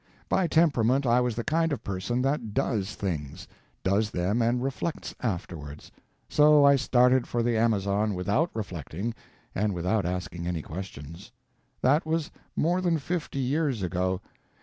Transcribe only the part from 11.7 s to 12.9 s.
That was more